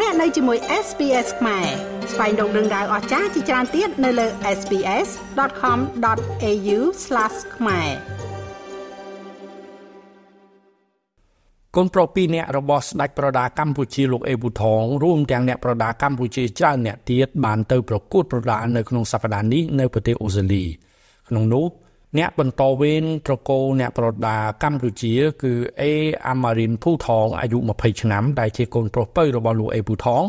[0.00, 1.66] លោកអ្នកនៅជាមួយ SPS ខ្មែរ
[2.12, 4.26] ស្វែងរកដឹងដៅអស្ចារ្យជាច្រើនទៀតនៅលើ
[4.58, 6.78] SPS.com.au/
[7.56, 7.90] ខ្មែរ
[11.76, 20.64] កូនប្រុសពីរនាក់របស់ស្ដេចប្រដាកម្ពុជាលោកអេប៊ូថងរួមទាំងអ្នកប្រដាកម្ពុជាច្រើនអ្នកទៀតបានទៅប្រកួតប្រដានៅក្នុងសប្តាហ៍នេះនៅប្រទេសអូស្ត្រាលី
[21.28, 21.64] ក្នុងនោះ
[22.18, 25.92] អ្នកបន្តវេនត្រកូលអ្នកប្រដាកម្ពុជា គឺអេ
[26.28, 30.22] អាម៉ារីនភូថងអាយុ20ឆ្នាំដែលជាកូនប្រុសពៅរបស់លោកអេភូថង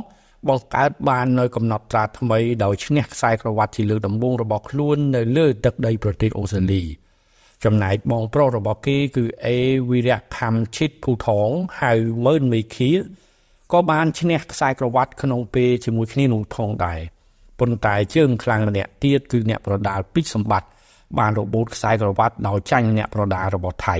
[0.48, 6.84] បង្កើតបាននៅកំណត់ត្រាថ្មីដោយឈ្នះខ្សែក្រវ៉ាត់ជាលើកដំបូងរបស់ខ្លួននៅលើទឹកដីប្រទេសអូស្ត្រាលី
[7.64, 9.58] ចំណែកបងប្រុសរបស់គេគឺអេ
[9.90, 11.50] វីរៈខំឈិតភូថង
[11.82, 11.94] ហៅ
[12.26, 12.92] មើនមេឃា
[13.72, 17.00] ក៏បានឈ្នះខ្សែក្រវ៉ាត់ក្នុងពេលជាមួយគ្នានោះផងដែរ
[17.60, 20.68] ប៉ុន្តែជើងខ្លាំងម្នាក់ទៀតគឺអ្នកប្រដាល់ពីចសម្បត្តិ
[21.20, 23.98] បានរបូតខ្សែក្រវ៉ាត់ដោយចាញ់អ្នកប្រដាល់របស់ថៃ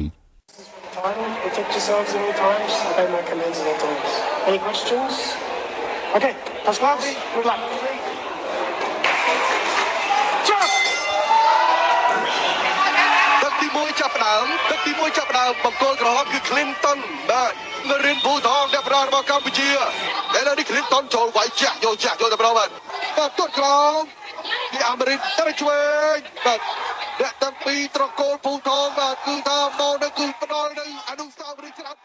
[4.48, 5.14] Any questions?
[6.16, 6.34] Okay,
[6.66, 7.02] first class,
[7.36, 7.60] good luck.
[13.44, 16.98] ទឹកទី1ចាប់ផ្ដើមទឹកទី1ចាប់ផ្ដើមបង្គោលក្រហមគឺ Clinton
[17.30, 17.52] បាទ
[17.90, 19.74] នរិនភូថងអ្នកប្រាណរបស់កម្ពុជាឥ
[20.48, 22.68] ឡូវនេះ Clinton ចូលវាយចាក់យកចាក់យកតែប្របាទ
[23.18, 24.02] បាទទាត់ក្រោម
[24.72, 25.82] ពីអាមេរិកទៅឆ្វេ
[26.14, 26.60] ងបាទ
[27.22, 31.96] អ្នកទាំងពីរត្រកូលភូថងបាទគឺថាមកនៅគឺផ្ដល់នៅអនុស្សាវរីយ៍ច្រើន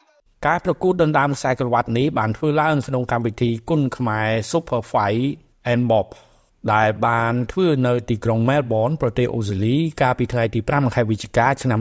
[0.47, 5.25] ការប្រកួតដណ្ដើមខ្សែក្រវ៉ាត់នេះបានធ្វើឡើងក្នុងកម្មវិធីគុនខ្មែរ Super Fight
[5.73, 6.07] and Bob
[6.73, 11.81] ដែលបានធ្វើនៅទីក្រុង Melbourne ប្រទេសអូស្ត្រាលីកាលពីថ្ងៃទី5ខែវិច្ឆិកាឆ្នាំ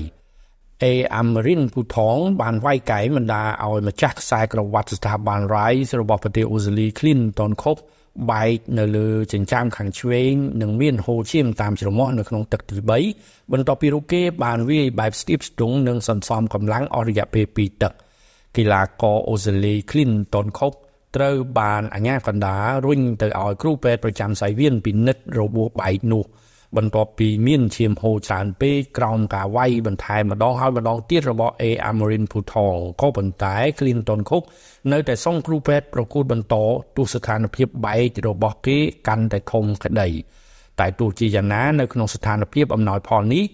[0.00, 7.78] 2023អេអាមរិនពូថងបានវាយកែបណ្ដាឲ្យម្ចាស់ខ្សែក្រវ៉ាត់ស្ថាប័ន Rise របស់ប្រទេសអូស្ត្រាលី Clinton Cook
[8.30, 12.74] បែកនៅលើចិញ្ចើមខាងឆ្វេងនិងមានហូរឈាមតាមច្រមុះនៅក្នុងទឹកទី
[13.14, 17.92] 3បន្ទាប់ពីរូបគេបានវាយបែបស្ទាបស្ទង់និងសន្សំកម្លាំងអស់រយៈពេល2ទឹក
[18.56, 20.74] កីឡាករអូស្ត្រាលី Clinton Cook
[21.16, 26.24] ត្រូវបានអាជ្ញាកណ្ដាលរុញទៅឲ្យគ្រូពេទ្យប្រចាំសាយវៀនពិនិត្យរបួសបែកនោះ
[26.76, 34.44] បន្ទាប់ពីមានឈាមហូរច្រើនពេកក្រោមការវាយបន្ថែមម្ដងហើយម្ដងទៀតរបស់ A Amarin Putong ក៏ប៉ុន្តែ Clinton Cook
[34.92, 36.54] នៅតែសងគ្រូពេទ្យប្រកួតបន្ត
[36.96, 38.78] ទោះស្ថានភាពបែករបស់គេ
[39.08, 40.08] កាន់តែធំក្តី
[40.80, 43.44] តែទោះជាយ៉ាងណានៅក្នុងស្ថានភាពអំណោយផលនេះ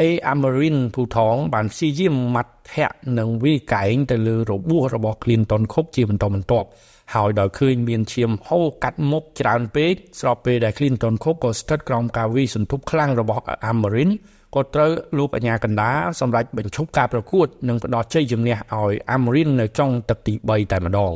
[0.00, 0.02] A
[0.32, 6.68] Amarin Putong បានព្យាយាមម៉ាត់ធាក់និងវាយកែងទៅលើរបួសរបស់ Clinton Cook ជាបន្តបន្ទាប់
[7.14, 14.10] ហើយដោយឃើញមានឈាមហូរកាត់មុខច្រើនពេកស្របពេលដែល Clinton Cook ក៏ស្ថិតក្រោមការវាយសន្ទប់ខ្លាំងរបស់ Amarin
[14.54, 21.12] ក៏ត្រូវលោកអាញាកណ្ដាលសម្រាប់បញ្ឈប់ការប្រកួត និងផ្ដល់ជ័យជំនះឲ្យ Amarin នៅចុងទឹកទី3តែម្ដង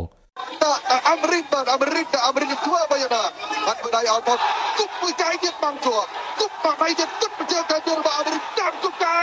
[1.10, 3.22] អាមេរិកបាទអាមេរិកអាមេរិកធ្វើអ្វីណា
[3.66, 4.38] បាត់មួយដៃឲ្យមក
[4.78, 6.06] គប់មួយដៃទៀតបាំងជាប់
[6.41, 9.22] គប់បាក់ដៃទៀតគប់ជើងកាយរបស់អាមេរិកតាមគប់ដៃ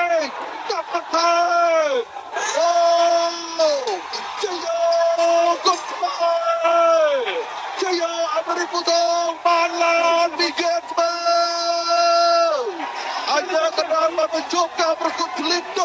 [0.70, 1.30] តាមបាត់ទៅ
[2.58, 3.19] អូ
[14.40, 15.80] ក៏ដល់មកបញ្ចប់ការប្រកួតឃ្លីបទ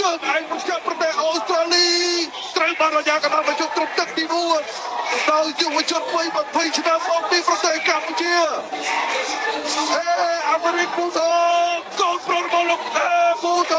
[0.00, 1.88] ជើងឯងមកចាប់ប្រទេសអូស្ត្រាលី
[2.56, 4.24] ត្រូវបានរយ៉ាកណ្ដាលបញ្ចប់ត្រឹមទឹកទី
[4.76, 8.34] 4ដោយយុវជនវ័យ20ឆ្នាំមកពីប្រទេសកម្ពុជា
[9.92, 10.04] អេ
[10.50, 11.20] អាមេរិកពុទ្ធ
[12.00, 13.10] កូនប្រុសរបស់លោកអេ
[13.42, 13.74] ពុទ្ធ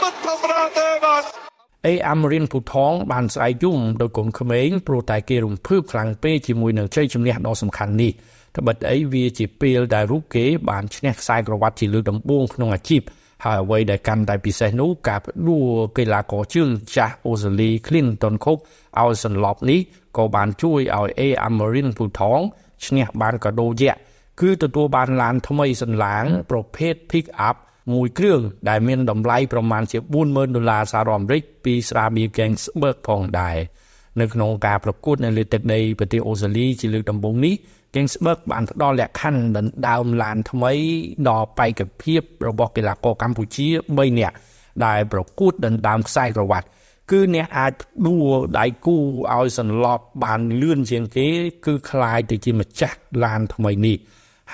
[0.00, 1.37] មិនធម្មតាទេបាទ
[1.86, 8.12] អេអាមរិនពូថងបានស្អែកយំដោយកូនក្មេងព្រោះតែគេរំភើបខ្លាំងពេកជាមួយនឹងជ័យជំនះដ៏សំខាន់នេះ
[8.56, 13.02] ត្បិតអីវាជាពេលដែលរូបគេបានឈ្នះខ្សែក្រវ៉ាត់ជាលើកដំបូងក្នុងអាជីព
[13.44, 15.66] ហើយអ្វីដែលកាន់តែពិសេសនោះការផ្ដួល
[15.98, 18.58] កីឡាករជើងចាស់អូស្ត្រាលី Clinton Cook
[19.00, 19.80] ឲ្យសន្លប់នេះ
[20.16, 22.40] ក៏បានជួយឲ្យ A Amarin ពូថង
[22.86, 23.94] ឈ្នះបានកាដូយៈ
[24.40, 27.56] គឺទទួលបានឡានថ្មីសន្លាងប្រភេទ pick up
[27.93, 29.97] មួយគ្រឿងដែលមានតម្លៃប្រមាណជា
[30.27, 33.57] 40000ដុល្លារសហរដ្ឋអាមេរិកពីស្រាបៀរ Kingsburg ផងដែរ
[34.19, 37.55] នៅក្នុងការប្រកួតនៅលើទឹកដីប្រទេសអូស្ត្រាលីជាលើកដំបូងនេះ
[37.93, 40.73] Kingsburg បានផ្ដល់លក្ខខណ្ឌដណ្ដើមឡានថ្មី
[41.29, 44.35] ដល់បេក្ខភាពរបស់កីឡាករកម្ពុជា3នាក់
[44.85, 46.67] ដែលប្រកួតដណ្ដើមខ្សែក្រវ៉ាត់
[47.11, 47.73] គឺអ្នកអាច
[48.07, 48.97] ដួលដៃគូ
[49.35, 51.27] ឲ្យសន្លប់បានលឿនជាងគេ
[51.65, 53.97] គឺคล้ายទៅជាម្ចាស់ឡានថ្មីនេះ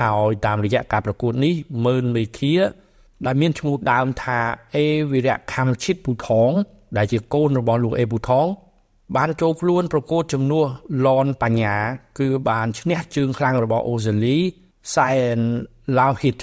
[0.01, 1.54] ហើយតាមរយៈការប្រកួតនេះ
[1.86, 2.56] មើនមេឃា
[3.26, 4.38] ដែលមានឈ្មោះដើមថា
[4.75, 6.50] អេវិរៈខំឈិតពូថង
[6.97, 8.47] ដែលជាកូនរបស់លោកអេពូថង
[9.17, 10.65] បានចូលខ្លួនប្រកួតជំនួស
[11.06, 11.76] ឡនបញ្ញា
[12.19, 14.38] គឺបានឈ្នះជើងខ្លាំងរបស់អូស្ត្រាលី
[14.94, 15.41] Sain
[15.99, 16.41] Lauhit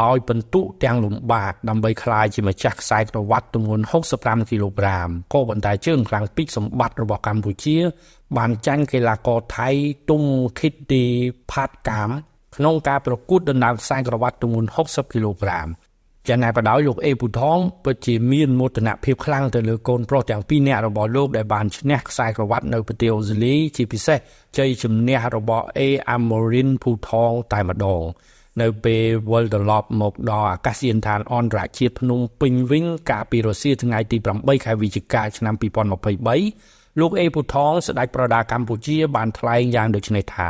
[0.00, 3.84] ដោយពិន្ទុទាំងលំបាកដើម្បីក្លាយជាម្ចាស់ខ្សែក្រវ៉ាត់ទម្ងន់
[4.16, 7.76] 65គីឡូក្រាមក៏ប៉ុន្តែជើងខ្លាំងពីកសម្បត្តិរបស់កម្ពុជា
[8.36, 9.68] បានចាញ់កីឡាករថៃ
[10.10, 10.22] ទុំ
[10.58, 11.04] ខិតទី
[11.50, 12.10] ផាតកាម
[12.56, 15.66] ក្នុងការប្រកួតដណ្ដើមខ្សែក្រវ៉ាត់ទម្ងន់60គីឡូក្រាម
[16.28, 24.18] យ៉ាងណាក៏ដោយលោកអេពូថងពិតជាមានមោទនភាពខ្លាំងទៅលើកូនប្រុសទាំងពីរនាក់របស់លោកដែលបានឈ្នះខ្សែក្រវ៉ាត់នៅប្រទេសអូស្ត្រាលីជាពិសេស
[24.58, 28.02] ជ័យជំនះរបស់អេអាម៉ូរីនភូថងតែម្ដង
[28.60, 35.54] នៅពេលវិលត្រឡប់មកដល់អាកាសយានដ្ឋានអន្តរជាតិភ្នំពេញវិញកាលពីរសៀលថ្ងៃទី8ខែវិច្ឆិកាឆ្នាំ
[36.32, 40.48] 2023លោកអេពូថងស្ដេចប្រដាកម្ពុជា បានថ្លែងយ៉ាងដូចនេះថា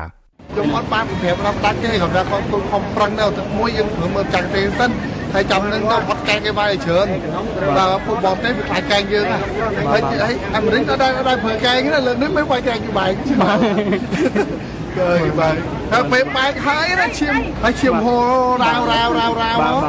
[0.53, 4.91] ខ្ញុំអត់បានប្រាប់រាប់ដាច់ទេគាត់ថាគាត់ខំប្រឹងនៅទឹកមួយយើងមើលចាក់ទេសិន
[5.35, 7.07] ហើយចាំនឹងទៅអត់កែគេបាយច្រើន
[7.77, 9.25] បើពួកបងទេវាខ្លាចកែងយើង
[9.93, 13.11] ហើយហើយអាមេរិកអត់ដែរអត់ដែរប្រើកែងណាលើនេះមិនបាយកែងគេបាយ
[13.43, 13.59] បាទ
[14.99, 15.55] កើបាទ
[15.93, 18.25] ហើយពេលបែកហើយណាឈាមហើយឈាមហូរ
[18.65, 19.83] រាវរាវរាវរាវមក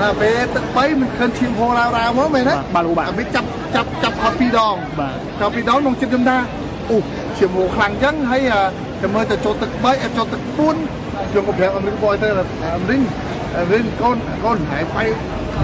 [0.00, 6.38] ហើយពេលទឹកបីមិនឃើញឈាមហូររាវរាវមកមែនទេបាទលោកបាទអាមេចាប់ចាប់ចាប់ខត់ពីរដងបាទចាប់ពីរដងក្នុងចិត្តខ្ញុំថា
[6.90, 6.96] អូ
[7.38, 8.42] ឈាមហូរខ្លាំងចឹងហើយ
[9.02, 12.28] តែមើលទៅចូលទឹក3ចូលទឹក4ខ្ញុំក៏ប្រាប់អាមេរិកបងទៅ
[12.76, 13.00] អាមេរិក
[13.70, 15.02] រិនកូនកូនហែបៃ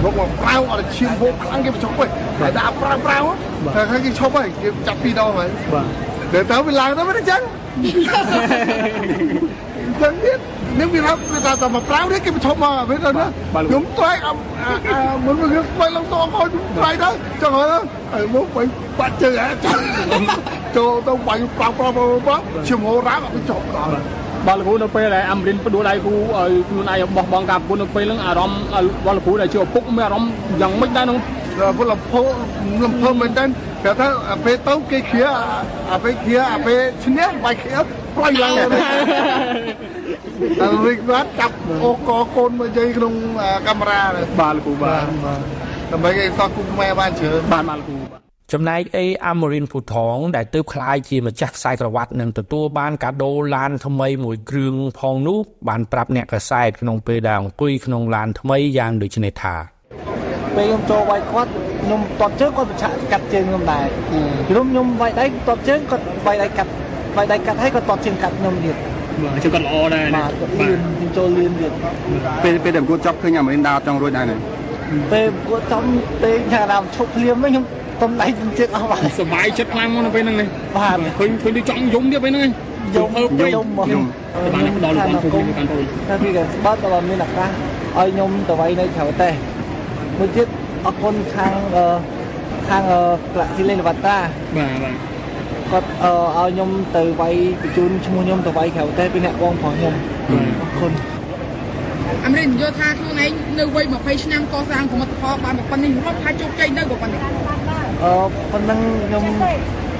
[0.03, 3.17] រកមកប្រៅអត់ឈាមហូបខ្លាំងគេបញ្ចុះវិញតែដាក់ប្រៅប្រៅ
[3.75, 5.85] តែគេឈប់ហើយគេចាប់ពីរដងហើយបាទ
[6.33, 7.41] ទៅទៅវាឡើងទៅមិនអញ្ចឹង
[10.01, 10.39] ចឹងទៀត
[10.79, 11.13] នឹងវាថា
[11.45, 14.17] ថាតែមកប្រៅនេះគេបញ្ឈប់មកវិញទៅណាខ្ញុំត្រែក
[15.25, 16.43] មុនមកខ្ញុំស្បែកឡើងតអខោ
[16.77, 17.09] ត្រែកទៅ
[17.41, 18.67] ចឹងហើយមកវិញ
[18.99, 19.49] បាត់ជើងហ่า
[20.75, 22.35] ចូលទៅវាយប្រៅប្រៅប្រៅ
[22.67, 23.91] ឈាមហូររ៉ាប់បញ្ចប់ដល់
[24.47, 28.61] បលគ្រូនៅពេលដែលអាមរិនផ្ដួលដៃគ្រូឲ្យខ្លួនឯងបោះបង់ការប្រពន្ធនៅពេលហ្នឹងអារម្មណ៍
[29.05, 30.31] បលគ្រូដែលជាឪពុកមានអារម្មណ៍
[30.61, 31.17] យ៉ាងម៉េចដែរនឹង
[31.77, 32.13] ពលលំភ
[32.83, 33.45] លំភើមែនតើ
[33.83, 34.07] គេថា
[34.45, 35.29] ពេលទៅគេគ្រា
[35.91, 37.79] អាពេលគ្រាអាពេលឈ្នះបាយគ្រា
[38.15, 38.53] ផ្លៃឡើង
[40.59, 43.13] តែរិកបាត់ចាប់អូកកូនមកជ័យក្នុង
[43.67, 44.01] កាមេរ៉ា
[44.39, 45.03] បាទលោកគ្រូបាទ
[45.91, 59.54] ដើម្បីឲ្យសោះគុំខ្មែរបានច្រើនបាទបាទលោកគ្រូ ចំណែកអេអាម៉ូរីនភូថងដែលទើបคล้ายជាម្ចាស់ខ្សែក្រវ៉ាត់នឹងទទួលបានកាដូឡានថ្មីមួយគ្រឿងផងនោះបានប្រាប់អ្នកកសែតក្នុងពេលដែលអង្គុយក្នុងឡានថ្មីយ៉ាងដូចនេះថា
[60.56, 61.50] ពេលខ្ញុំចូលវាយគាត់
[61.82, 63.86] ខ្ញុំតបជើងគាត់បញ្ឆាក់កាត់ជើងខ្ញុំដែរ
[64.48, 66.70] ខ្ញុំខ្ញុំវាយដៃតបជើងគាត់វាយដៃកាត់
[67.16, 68.76] វាយដៃកាត់ហើយគាត់តបជើងកាត់ខ្ញុំទៀត
[69.22, 71.72] បាទជើងគាត់ល្អដែរបាទលឿនខ្ញុំចូលលឿនទៀត
[72.44, 74.24] ពេលពេលដែលគាត់ចាប់ឃើញអាមេរិនដើរចង់រួចដែរ
[75.12, 75.84] ពេលគាត់ចំ
[76.24, 77.64] ទេថាដើមឈប់ភ្លាមខ្ញុំ
[78.01, 80.47] ទំដៃជំជើងអស់បាទសុបាយចិត្តខ្លាំងមកនៅពេលហ្នឹងនេះ
[80.77, 82.51] បាទឃើញឃើញដូចចង់យំទៀតពេលហ្នឹង
[82.95, 83.09] យំ
[83.41, 89.33] យំយំបានដល់លោកបងពុំកាន់ពុយតែពីកស្បាត់ដល់មានឱកាសឲ្យខ្ញុំទៅវាយនៅក្រៅតេះ
[90.17, 90.47] មួយទៀត
[90.85, 91.53] អរគុណខាង
[92.69, 92.83] ខាង
[93.33, 94.21] ក្លាក់ស៊ីលេលវតាបាទ
[94.57, 94.95] បាទ
[95.71, 99.93] គាត់ឲ្យខ្ញុំទៅវាយបញ្ជូនឈ្មោះខ្ញុំទៅវាយក្រៅតេះពីអ្នកបងប្រុសខ្ញុំ
[100.61, 100.91] អរគុណ
[102.25, 107.21] អាមេរិកយល់ថាខ្លួនឯងនៅវ័យ20ឆ្នាំកសាងសមិទ្ធផលបានប៉ុណ្ណេះរាប់ថាជោគជ័យនៅប៉ុណ្ណេះ
[108.03, 108.13] អឺ
[108.51, 109.23] ប៉ុណ្ណឹងខ្ញុំ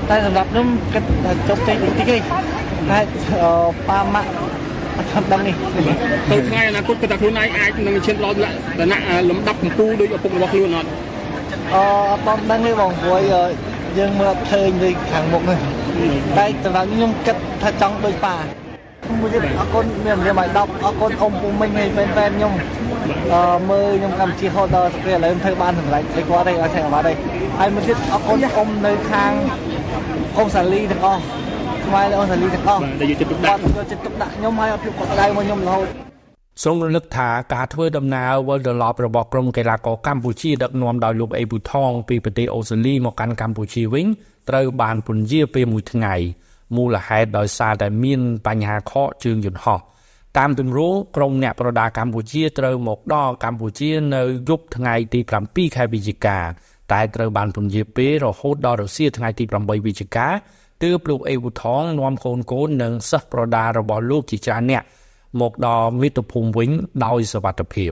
[0.10, 3.00] តែសម្រាប់ខ្ញុំគិតថាជោគជ័យតិចតិចទេតែ
[3.90, 4.32] ប៉ាម៉ាក់
[4.98, 5.56] អត់ដឹងនេះ
[6.32, 9.00] ទៅថ្ងៃអនាគតគិតថាខ្លួនឯងអាចនឹងឈានដល់លក្ខណៈ
[9.30, 10.90] លំដាប់កម្ពូលដោយឪពុករបស់ខ្លួនអត់
[11.74, 13.20] អឺអត់បងដឹងទេបងព្រោះ
[13.98, 15.60] យើងមើលឃើញដូចខាងមុខនេះ
[16.38, 18.36] តែសម្រាប់ខ្ញុំគិតថាចង់ដូចប៉ា
[19.20, 22.54] មួយទៀតអរគុណមានរៀមឲ្យ10អរគុណអ៊ំពុំមិញហើយហ្វេនហ្វេនខ្ញុំ
[23.34, 27.14] អឺមើលខ្ញុំកម្ពុជាហូតដល់ពេលឥឡូវធ្វើបានសម្រេចឲ្យគាត់ទេឲ្យឆែកអាវ៉ាត់ទេ
[27.60, 29.32] ហើយមួយទៀតអរគុណអ៊ំនៅខាង
[30.38, 31.22] អ៊ំសាលីទាំងអស់
[31.86, 35.88] ស្មាយអ៊ំសាលីទាំងអស់ដែលយកចិត្តទុកដាក់យកចិត្តទុកដាក់ខ្ញុំឲ្យអត់ភាពគាត់ដៅមកខ្ញុំរហូត
[36.64, 44.06] សូមរលឹកថាការធ្វើដំណើរវិលត្រឡប់របស់ក្រុមកីឡាករកម្ពុជាដឹកនាំដោយលោកអេប៊ូថងពីប្រទេសអូស្ត្រាលីមកកាន់កម្ពុជាវិញ
[44.50, 46.16] ត្រូវបានពន្យាពេលមួយថ្ងៃ
[46.76, 49.80] មូលហេតុដោយសារតែមានបញ្ហាខកជើងយន្តហោះ
[50.38, 55.20] តាមទម្រង់ក្រុមអ្នកប្រដាល់កម្ពុជាត្រូវមកដល់កម្ពុជានៅយប់ថ្ងៃទី
[55.50, 56.38] 7ខែវិច្ឆិកា
[56.92, 60.28] តែត្រូវបានពន្យាពេលរហូតដល់រសៀលថ្ងៃទី8វិច្ឆិកា
[60.84, 64.84] ទើបលោកអេវូថងនាំកូនកូននិងសិស្សប្រដាល់របស់លោកជាច្រើនអ្នក
[65.42, 66.70] មកដល់មាតុភូមិវិញ
[67.06, 67.92] ដោយសុវត្ថិភាព